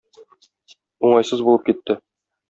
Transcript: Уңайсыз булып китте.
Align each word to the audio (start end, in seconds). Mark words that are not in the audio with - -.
Уңайсыз 1.09 1.43
булып 1.49 1.67
китте. 1.69 1.99